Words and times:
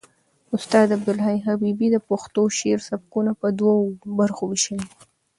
استاد 0.57 0.87
عبدالحی 0.97 1.37
حبیبي 1.47 1.87
د 1.91 1.97
پښتو 2.09 2.41
شعر 2.57 2.79
سبکونه 2.89 3.31
په 3.41 3.47
دوو 3.59 3.75
برخو 4.19 4.43
وېشلي 4.49 4.85
دي. 4.91 5.01